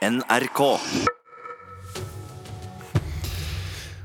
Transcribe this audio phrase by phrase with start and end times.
[0.00, 0.60] NRK.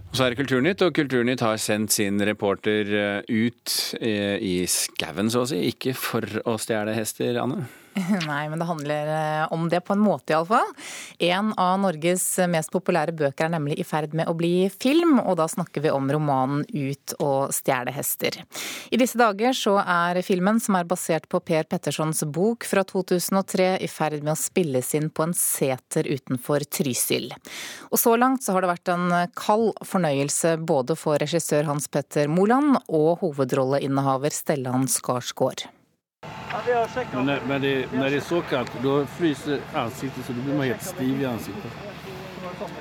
[0.06, 4.58] Og så er det Kulturnytt, og Kulturnytt har sendt sin reporter eh, ut eh, i
[4.68, 5.62] skauen, så å si.
[5.72, 7.64] Ikke for å stjele hester, Anne?
[8.28, 10.68] Nei, men det handler eh, om det på en måte, iallfall.
[11.24, 15.38] En av Norges mest populære bøker er nemlig i ferd med å bli film, og
[15.40, 18.42] da snakker vi om romanen Ut og stjele hester.
[18.92, 23.70] I disse dager så er filmen, som er basert på Per Pettersons bok fra 2003,
[23.86, 27.32] i ferd med å spilles inn på en seter utenfor Trysil.
[27.92, 29.08] Og så langt så har det vært en
[29.40, 35.68] kald fornøyelse både for regissør Hans Petter Moland og hovedrolleinnehaver Stellan Skarsgård.
[37.14, 40.56] Men när, men det, när det är så kallt då fryser ansiktet så då blir
[40.56, 41.72] man helt stiv i ansiktet.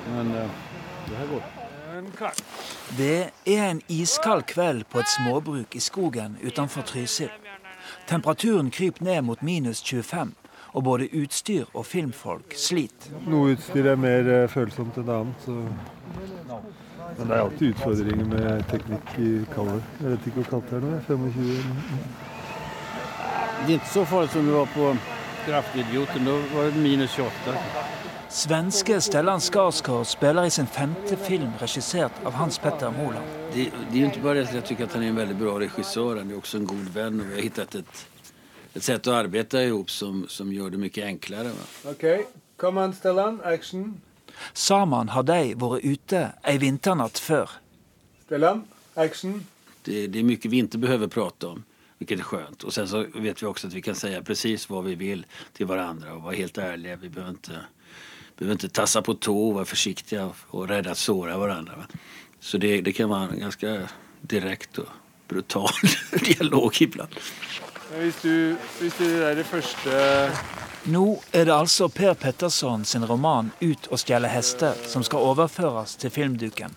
[0.09, 0.49] Men eh,
[1.09, 1.43] det här går.
[2.97, 7.29] Det er en iskald kveld på et småbruk i skogen utenfor Trysil.
[8.07, 10.35] Temperaturen kryper ned mot minus 25,
[10.67, 13.15] og både utstyr og filmfolk sliter.
[13.27, 15.45] Noe utstyr er mer eh, følsomt enn annet.
[15.45, 15.55] Så.
[17.17, 19.81] Men det er alltid utfordringer med teknikk i kalde.
[20.01, 20.99] Jeg vet ikke hvor kaldt det er nå.
[21.07, 22.24] 25
[23.65, 24.97] Det är inte så farligt som det var på
[25.45, 26.25] Kraftidioten.
[26.25, 27.31] Da var det minus 28.
[28.29, 33.25] Svenske Stellan Skarsgård spiller i sin femte film regissert av Hans Petter Moland.
[33.53, 35.37] Det, det är ju inte bara det att jag tycker att han är en väldigt
[35.37, 38.07] bra regissör, han är också en god vän och vi har hittat ett,
[38.73, 41.47] ett sätt att arbeta ihop som, som gör det mycket enklare.
[41.47, 41.91] Va?
[41.91, 42.25] OK,
[42.57, 44.01] kom an Stellan, action.
[44.53, 47.49] Sammen har de vært ute ei vinternatt før.
[48.25, 48.63] Stellan,
[48.93, 49.45] action.
[49.83, 51.63] Det, det är mycket vi inte behöver prata om,
[51.97, 52.63] vilket är skönt.
[52.63, 55.65] Och sen så vet vi också att vi kan säga precis vad vi vill till
[55.65, 56.95] varandra och vara helt ärliga.
[56.95, 57.61] Vi behöver inte,
[58.37, 61.75] behöver inte tassa på tå och vara försiktiga och rädda att såra varandra.
[61.75, 61.85] Va?
[62.39, 63.89] Så det, det kan vara en ganska
[64.21, 64.89] direkt och
[65.27, 65.69] brutal
[66.25, 67.09] dialog ibland.
[67.97, 69.91] Hvis du, hvis du er det første
[70.89, 75.95] Nå er det altså Per Petterson sin roman 'Ut og stjele hester' som skal overføres
[75.95, 76.75] til filmduken.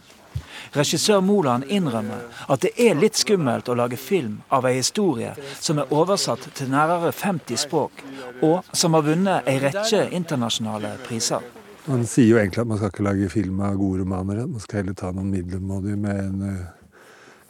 [0.76, 5.80] Regissør Moland innrømmer at det er litt skummelt å lage film av ei historie som
[5.80, 8.02] er oversatt til nærmere 50 språk,
[8.42, 11.44] og som har vunnet ei rekke internasjonale priser.
[11.88, 14.42] Man sier jo egentlig at man skal ikke lage film av gode romaner.
[14.44, 16.96] Man skal heller ta noen middelmådige med en, eh,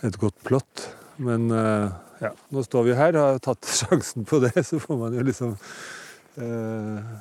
[0.06, 0.84] et godt plott.
[1.18, 1.88] Men eh,
[2.22, 5.24] ja, nå står vi her og har tatt sjansen på det, så får man jo
[5.26, 5.56] liksom
[6.38, 7.16] eh,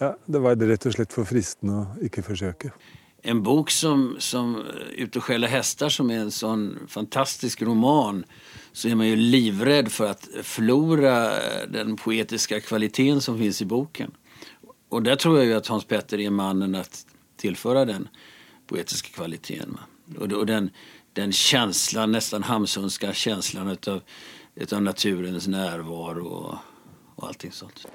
[0.00, 2.72] Ja, det var rett og slett for fristende å ikke forsøke.
[3.22, 8.24] En bok som, som Ut och skälla hästar som är en sån fantastisk roman
[8.72, 11.30] så är man ju livrädd för att förlora
[11.66, 14.10] den poetiska kvaliteten som finns i boken.
[14.88, 18.08] Och där tror jag ju att Hans Petter är mannen att tillföra den
[18.66, 19.78] poetiska kvaliteten.
[20.18, 20.70] Og Och, den,
[21.12, 23.76] den känslan, nästan hamsunska känslan
[24.54, 26.58] utav naturens närvaro och,
[27.14, 27.86] och allting sånt.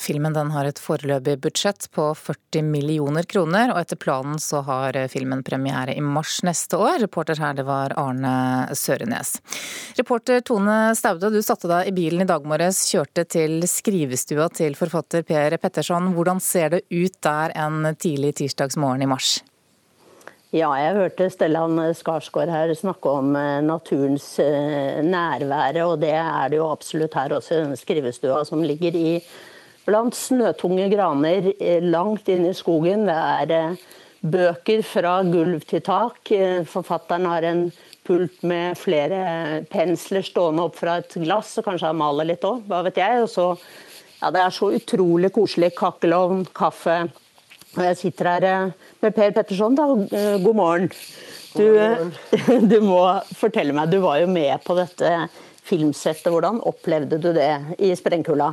[0.00, 5.44] Filmen har et foreløpig budsjett på 40 millioner kroner, og etter planen så har filmen
[5.44, 7.02] premiere i mars neste år.
[7.04, 8.32] Reporter her det var Arne
[8.74, 9.36] Sørenes.
[10.00, 14.74] Reporter Tone Staude, du satte deg i bilen i dag morges, kjørte til skrivestua til
[14.78, 16.14] forfatter Per Petterson.
[16.16, 19.36] Hvordan ser det ut der en tidlig tirsdagsmorgen i mars?
[20.54, 26.52] Ja, jeg hørte Stellan Skarsgård her snakke om eh, naturens eh, nærvære, og det er
[26.52, 29.18] det jo absolutt her også i denne skrivestua som ligger i
[29.84, 33.06] blant snøtunge graner eh, langt inne i skogen.
[33.08, 33.82] Det er eh,
[34.24, 36.20] bøker fra gulv til tak.
[36.32, 37.66] Eh, Forfatteren har en
[38.04, 42.64] pult med flere pensler stående opp fra et glass, og kanskje han maler litt òg,
[42.68, 43.22] hva vet jeg.
[43.24, 43.50] Og så,
[44.20, 45.72] ja, det er så utrolig koselig.
[45.78, 47.04] Kakkelovn, kaffe.
[47.74, 49.88] Og jeg sitter her med Per Petterson, da.
[50.44, 50.92] God morgen.
[51.54, 51.64] Du,
[52.72, 53.00] du må
[53.34, 55.16] fortelle meg, du var jo med på dette
[55.64, 56.30] filmsettet.
[56.30, 57.50] Hvordan opplevde du det
[57.82, 58.52] i sprengkulda?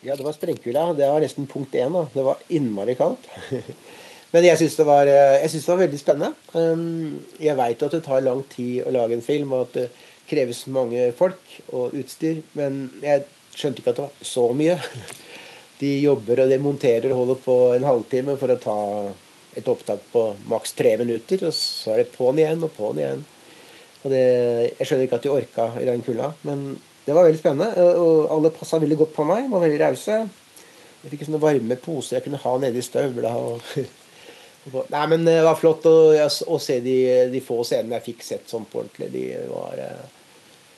[0.00, 0.92] Ja, det var sprengkulda.
[0.94, 1.92] Det var nesten punkt én.
[1.92, 2.06] da.
[2.12, 3.26] Det var innmari kaldt.
[4.32, 6.34] Men jeg syns det, eh, det var veldig spennende.
[6.52, 9.88] Um, Jeg veit at det tar lang tid å lage en film, og at det
[10.28, 11.40] kreves mange folk
[11.72, 12.42] og utstyr.
[12.58, 13.24] Men jeg
[13.56, 14.76] skjønte ikke at det var så mye.
[15.80, 18.78] De jobber og de monterer og holder på en halvtime for å ta
[19.58, 21.44] et opptak på maks tre minutter.
[21.46, 23.22] Og så er det på'n igjen og på'n igjen.
[24.02, 24.24] Og det,
[24.78, 26.32] jeg skjønner ikke at de orka i den kulda.
[26.42, 26.64] Men
[27.08, 27.86] det var veldig spennende.
[27.96, 29.46] Og alle passa veldig godt på meg.
[29.48, 30.18] Var veldig rause.
[30.98, 33.32] Jeg fikk sånne varme poser jeg kunne ha nedi støvla.
[34.68, 36.96] Og, nei, men det var flott å, å se de,
[37.32, 39.08] de få scenene jeg fikk sett sånn på ordentlig.
[39.14, 40.02] De var, eh,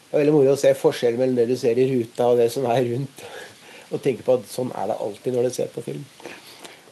[0.05, 2.47] det var veldig moro å se forskjellen mellom det du ser i ruta og det
[2.55, 3.25] som er rundt.
[3.91, 6.05] Og tenke på at sånn er det alltid når du ser på film.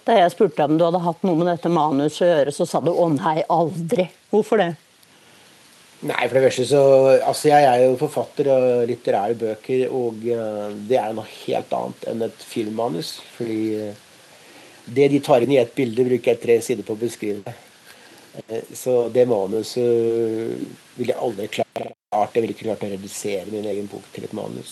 [0.09, 2.81] Da jeg spurte om du hadde hatt noe med dette manuset å gjøre, så sa
[2.83, 4.09] du å nei, aldri.
[4.33, 4.73] Hvorfor det?
[6.07, 6.81] Nei, for det første så
[7.27, 12.05] Altså, jeg er jo forfatter av litterære bøker, og eh, det er noe helt annet
[12.13, 13.17] enn et filmmanus.
[13.35, 14.05] Fordi eh,
[14.95, 17.55] det de tar inn i ett bilde, bruker jeg tre sider på å beskrive.
[18.45, 19.83] Eh, Så det manuset
[20.95, 21.67] ville jeg aldri klart.
[22.15, 24.71] Jeg ville ikke klart å redusere min egen bok til et manus.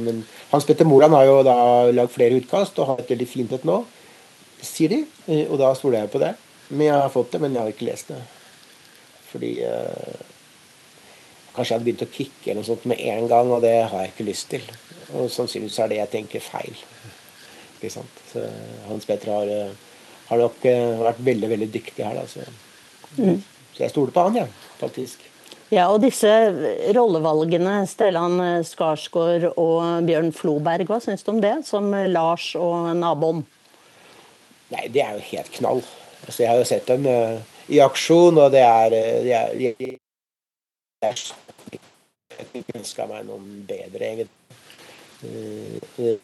[0.00, 0.22] Men
[0.52, 1.56] Hans Petter Moland har jo da
[1.92, 3.82] lagd flere utkast og har et veldig fint et nå,
[4.64, 5.02] sier de.
[5.44, 6.30] Og da stoler jeg på det.
[6.70, 8.22] Men jeg har fått det, men jeg har ikke lest det.
[9.28, 9.52] Fordi
[11.54, 14.02] Kanskje jeg hadde begynt å kicke eller noe sånt med en gang, og det har
[14.02, 14.64] jeg ikke lyst til.
[15.14, 16.80] Og sannsynligvis er det jeg tenker feil.
[17.76, 18.22] Ikke sant?
[18.32, 18.42] Så
[18.88, 22.18] Hans Petter har, eh, har nok eh, vært veldig, veldig dyktig her.
[22.18, 22.42] Da, så.
[23.76, 25.30] så jeg stoler på han, jeg, faktisk.
[25.72, 26.30] Ja, og disse
[26.94, 31.56] rollevalgene, Stellan Skarsgård og Bjørn Floberg, hva syns du om det?
[31.66, 33.42] Som Lars og naboen?
[34.74, 35.82] Nei, det er jo helt knall.
[36.24, 37.40] Altså, jeg har jo sett dem uh,
[37.72, 39.90] i aksjon, og det er, eh, de er, de,
[41.04, 44.30] Jeg ikke ønska meg noen bedre, egentlig.
[45.24, 46.18] Eh,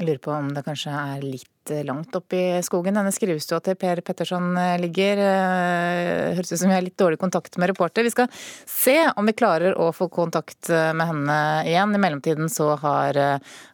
[0.00, 3.58] Jeg lurer på om det kanskje er litt eh, langt opp i skogen denne skrivestua
[3.60, 5.18] til Per Petterson eh, ligger.
[5.20, 8.06] Eh, Høres ut som vi har litt dårlig kontakt med reporter.
[8.06, 8.30] Vi skal
[8.64, 11.36] se om vi klarer å få kontakt med henne
[11.68, 11.92] igjen.
[11.92, 13.18] I mellomtiden så har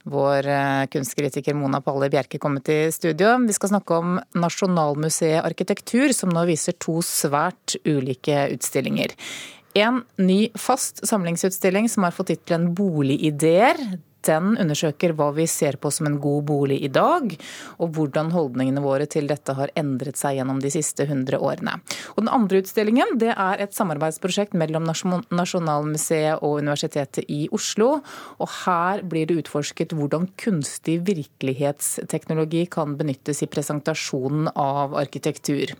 [0.02, 0.48] vår
[0.90, 3.36] kunstkritiker Mona Palle Bjerke kommet i studio.
[3.46, 9.14] Vi skal snakke om Nasjonalmuseet arkitektur, som nå viser to svært ulike utstillinger.
[9.78, 13.78] En ny fast samlingsutstilling som har fått tittelen Boligideer.
[14.26, 17.32] Den undersøker hva vi ser på som en god bolig i dag,
[17.78, 21.78] og hvordan holdningene våre til dette har endret seg gjennom de siste 100 årene.
[22.16, 28.00] Og Den andre utstillingen det er et samarbeidsprosjekt mellom Nasjonalmuseet og Universitetet i Oslo.
[28.38, 35.74] og Her blir det utforsket hvordan kunstig virkelighetsteknologi kan benyttes i presentasjonen av arkitektur.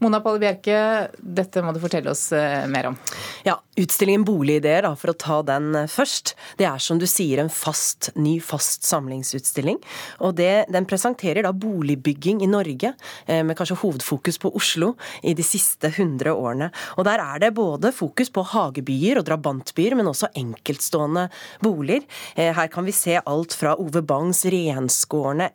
[0.00, 0.76] Mona Palle Bjerke,
[1.20, 2.96] dette må du fortelle oss eh, mer om.
[3.44, 7.52] Ja, Utstillingen Boligideer, for å ta den eh, først, det er som du sier en
[7.80, 9.78] fast, ny fast samlingsutstilling.
[10.20, 12.94] Og det, Den presenterer da boligbygging i Norge,
[13.26, 16.70] eh, med kanskje hovedfokus på Oslo, i de siste 100 årene.
[16.98, 21.30] Og Der er det både fokus på hagebyer og drabantbyer, men også enkeltstående
[21.62, 22.02] boliger.
[22.36, 25.50] Eh, Her kan vi se alt fra Ove Bangs renskårne,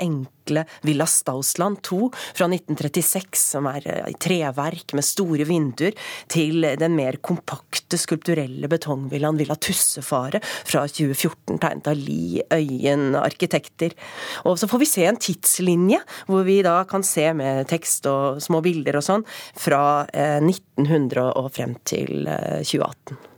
[0.45, 5.93] enkle Villa Stausland 2 fra 1936, som er eh, i treverk med store vinduer,
[6.27, 13.95] til den mer kompakte skulpturelle betongvillaen Villa Tussefare fra 2014, tegnet av Li Øyen arkitekter.
[14.45, 18.41] Og så får vi se en tidslinje, hvor vi da kan se med tekst og
[18.43, 19.25] små bilder og sånn,
[19.57, 23.34] fra eh, 1900 og frem til eh, 2018.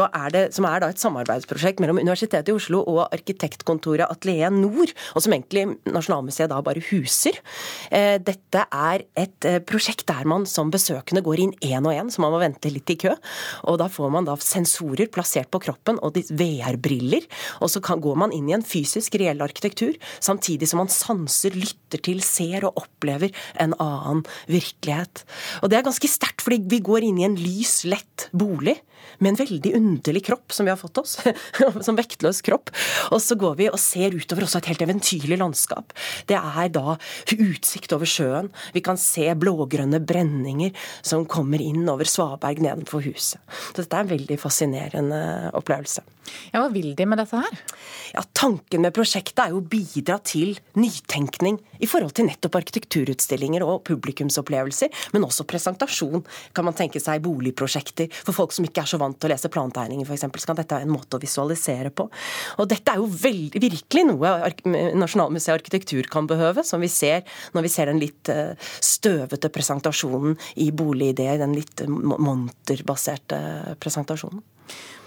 [0.09, 5.25] er det, som er et samarbeidsprosjekt mellom Universitetet i Oslo og arkitektkontoret Atelier Nord, og
[5.25, 7.41] som egentlig Nasjonalmuseet da bare huser.
[7.89, 12.13] Eh, Dette er et eh, prosjekt der man som besøkende går inn én og én,
[12.13, 13.15] så man må vente litt i kø.
[13.65, 17.25] Og da får man da sensorer plassert på kroppen og VR-briller,
[17.65, 21.57] og så går man inn i en fysisk, reell arkitektur, samtidig som man sanser,
[21.89, 25.23] lytter til, ser og opplever en annen virkelighet.
[25.63, 28.77] Og det er ganske sterkt, fordi vi går inn i en lys, lett bolig
[29.19, 31.17] med en veldig underlig kropp som vi har fått oss,
[31.85, 32.69] som vektløs kropp.
[33.15, 35.95] Og så går vi og ser utover også et helt eventyrlig landskap.
[36.29, 36.97] Det er da
[37.33, 38.51] utsikt over sjøen.
[38.75, 43.41] Vi kan se blågrønne brenninger som kommer inn over svaberg nedenfor huset.
[43.71, 45.23] Så dette er en veldig fascinerende
[45.57, 46.05] opplevelse.
[46.53, 47.59] Ja, Hva vil de med dette her?
[48.13, 53.63] Ja, Tanken med prosjektet er jo å bidra til nytenkning i forhold til nettopp arkitekturutstillinger
[53.65, 56.25] og publikumsopplevelser, men også presentasjon.
[56.55, 59.51] Kan man tenke seg boligprosjekter for folk som ikke er så vant til å lese
[59.53, 60.27] plantegninger f.eks.
[60.39, 62.09] Så kan dette være en måte å visualisere på.
[62.59, 64.35] Og dette er jo veld, virkelig noe
[64.99, 70.37] Nasjonalmuseet arkitektur kan behøve, som vi ser når vi ser den litt eh, støvete presentasjonen
[70.63, 73.39] i Boligidé, den litt monterbaserte
[73.81, 74.43] presentasjonen.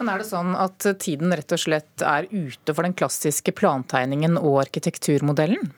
[0.01, 4.35] Men er det sånn at tiden rett og slett er ute for den klassiske plantegningen
[4.41, 5.71] og arkitekturmodellen?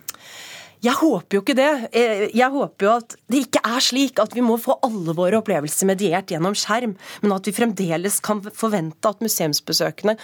[0.85, 1.71] Jeg håper jo ikke det.
[1.97, 5.38] Eh, jeg håper jo at det ikke er slik at vi må få alle våre
[5.41, 10.17] opplevelser mediert gjennom skjerm, men at vi fremdeles kan forvente at museumsbesøkende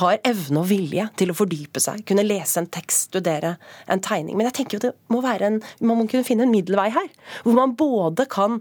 [0.00, 3.54] har evne og vilje til å fordype seg, kunne lese en tekst, studere
[3.86, 4.34] en tegning.
[4.38, 7.06] Men jeg tenker jo det må være en, man må kunne finne en middelvei her,
[7.44, 8.58] hvor man både kan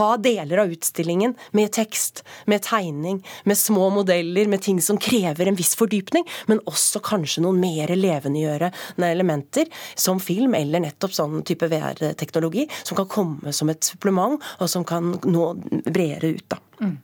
[0.00, 5.46] ha deler av utstillingen med tekst, med tegning, med små modeller, med ting som krever
[5.46, 11.12] en viss fordypning, men også kanskje noen mer levendegjørende elementer, som film eller nett nettopp
[11.12, 16.48] sånn type VR-teknologi som kan komme som et supplement, og som kan nå bredere ut.
[16.48, 16.58] da.
[16.80, 16.98] Mm.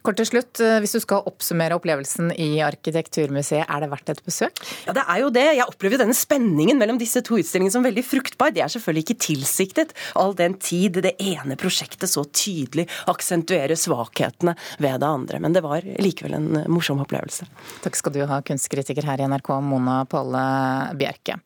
[0.00, 4.22] Kort til slutt, eh, Hvis du skal oppsummere opplevelsen i Arkitekturmuseet, er det verdt et
[4.24, 4.56] besøk?
[4.86, 5.56] Ja, Det er jo det.
[5.56, 8.52] Jeg opplever denne spenningen mellom disse to utstillingene som veldig fruktbar.
[8.52, 14.56] Det er selvfølgelig ikke tilsiktet, all den tid det ene prosjektet så tydelig aksentuerer svakhetene
[14.78, 15.38] ved det andre.
[15.38, 17.44] Men det var likevel en morsom opplevelse.
[17.82, 21.36] Takk skal du ha, kunstkritiker her i NRK, Mona Palle Bjerke.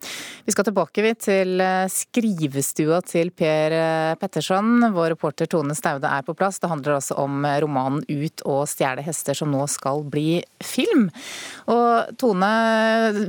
[0.45, 4.93] Vi skal tilbake til eh, skrivestua til Per eh, Petterson.
[4.95, 6.59] Vår reporter Tone Staude er på plass.
[6.59, 11.09] Det handler altså om romanen Ut og stjele hester, som nå skal bli film.
[11.71, 12.51] Og Tone,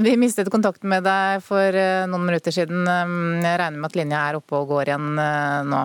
[0.04, 2.86] vi mistet kontakten med deg for eh, noen minutter siden.
[2.86, 5.82] Jeg regner med at linja er oppe og går igjen eh, nå?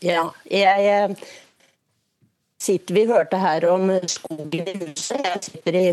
[0.00, 1.30] Ja, jeg eh,
[2.60, 5.20] sitter Vi hørte her om skogen i huset.
[5.20, 5.88] Jeg sitter i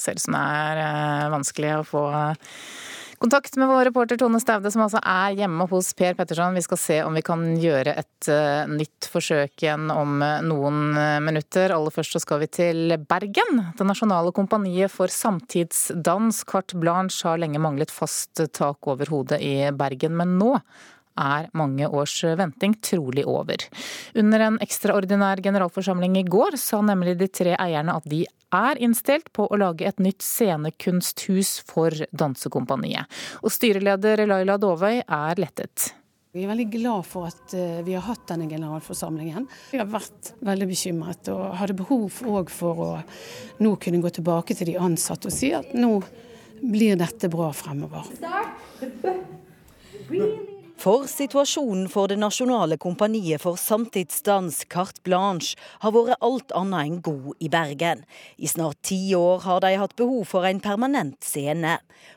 [0.00, 0.40] Ser ut som det
[0.80, 2.02] er vanskelig å få
[3.20, 6.54] Kontakt med vår reporter Tone Staude, som altså er hjemme hos Per Petterson.
[6.56, 10.78] Vi skal se om vi kan gjøre et uh, nytt forsøk igjen om uh, noen
[10.96, 11.74] uh, minutter.
[11.76, 13.60] Aller først så skal vi til Bergen.
[13.76, 19.68] Det nasjonale kompaniet for samtidsdans, Carte Blanche, har lenge manglet fast tak over hodet i
[19.68, 20.54] Bergen, men nå
[21.20, 23.68] er mange års venting trolig over.
[24.16, 29.30] Under en ekstraordinær generalforsamling i går sa nemlig de tre eierne at de er innstilt
[29.36, 33.06] på å lage et nytt scenekunsthus for dansekompaniet.
[33.44, 35.90] Og styreleder Laila Dovøy er lettet.
[36.30, 39.48] Vi er veldig glad for at eh, vi har hatt denne generalforsamlingen.
[39.72, 42.90] Vi har vært veldig bekymret og hadde behov òg for å
[43.58, 45.96] nå kunne gå tilbake til de ansatte og si at nå
[46.60, 48.06] blir dette bra fremover.
[50.80, 56.94] For situasjonen for det nasjonale kompaniet for samtidsdans, Carte Blanche, har vært alt annet enn
[57.04, 58.06] god i Bergen.
[58.40, 61.74] I snart ti år har de hatt behov for en permanent scene.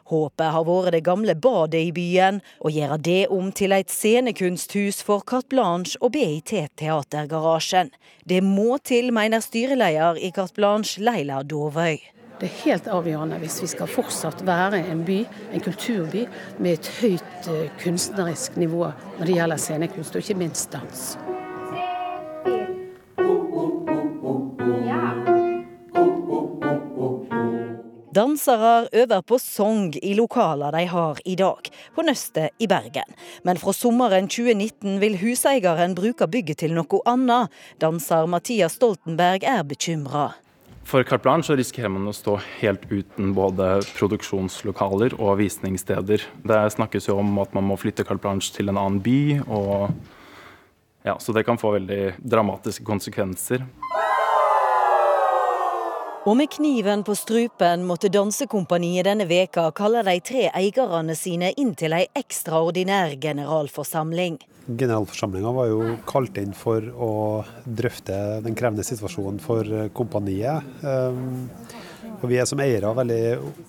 [0.08, 5.03] Håpet har vært det gamle badet i byen, å gjøre det om til et scenekunsthus
[5.03, 7.91] for Carte Blanche og BIT Teatergarasjen.
[8.24, 12.00] Det må til, mener styreleder i Carte Blanche, Leila Dovøy.
[12.43, 15.21] Det er helt avgjørende hvis vi skal fortsatt være en by,
[15.55, 16.25] en kulturby,
[16.59, 21.05] med et høyt eh, kunstnerisk nivå når det gjelder scenekunst, og ikke minst dans.
[28.12, 33.15] Dansere øver på sang i lokaler de har i dag, på Nøstet i Bergen.
[33.47, 37.47] Men fra sommeren 2019 vil huseieren bruke bygget til noe annet.
[37.79, 40.33] Danser Mathias Stoltenberg er bekymra.
[40.85, 46.25] For Carte Blanche så risikerer man å stå helt uten både produksjonslokaler og visningssteder.
[46.43, 49.93] Det snakkes jo om at man må flytte Carte Blanche til en annen by, og
[51.07, 53.65] ja, så det kan få veldig dramatiske konsekvenser.
[56.23, 61.73] Og med kniven på strupen måtte dansekompaniet denne veka kalle de tre eierne sine inn
[61.75, 64.37] til ei ekstraordinær generalforsamling.
[64.63, 67.11] Generalforsamlinga var jo kalt inn for å
[67.67, 68.15] drøfte
[68.45, 70.63] den krevende situasjonen for kompaniet.
[70.87, 71.49] Ehm,
[72.13, 73.23] og vi er som eiere veldig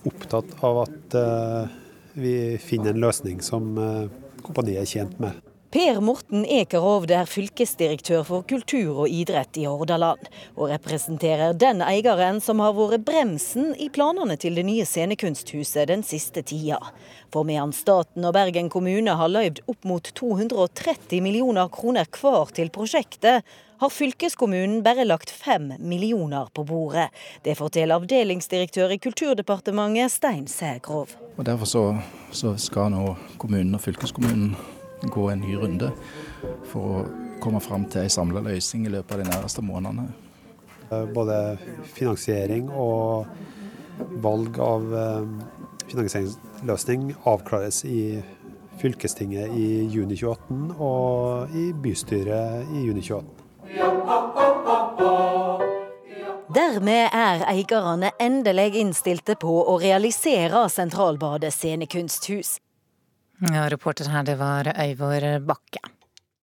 [0.07, 1.75] opptatt av at eh,
[2.15, 4.07] vi finner en løsning som eh,
[4.47, 5.44] kompaniet er tjent med.
[5.75, 10.21] Per Morten Ekerhovd er fylkesdirektør for kultur og idrett i Hordaland,
[10.55, 16.05] og representerer den eieren som har vært bremsen i planene til det nye scenekunsthuset den
[16.07, 16.77] siste tida.
[17.27, 22.71] For medan staten og Bergen kommune har løyvd opp mot 230 millioner kroner hver til
[22.71, 23.43] prosjektet,
[23.83, 27.09] har fylkeskommunen bare lagt fem millioner på bordet.
[27.43, 31.17] Det forteller avdelingsdirektør i Kulturdepartementet Stein Sægrov.
[31.35, 31.83] Og Derfor så,
[32.31, 34.55] så skal nå kommunen og fylkeskommunen
[35.01, 35.91] gå en ny runde
[36.69, 37.05] for å
[37.43, 40.07] komme fram til en samla løsning i løpet av de nærmeste månedene.
[40.91, 41.57] Eh, både
[41.97, 43.25] finansiering og
[44.23, 45.23] valg av eh,
[45.89, 48.21] finansieringsløsning avklares i
[48.81, 53.41] fylkestinget i juni 2018 og i bystyret i juni 2018.
[56.55, 62.55] Dermed er eierne endelig innstilte på å realisere Sentralbadet scenekunsthus.
[63.41, 65.79] Ja, reporter her, det var Øyvor Bakke.